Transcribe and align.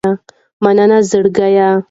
مننه 0.63 0.97
زړګیه 1.09 1.69